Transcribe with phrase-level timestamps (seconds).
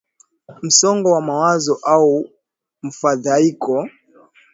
[0.61, 2.29] Msongo wa mawazo au
[2.81, 3.89] mafadhaiko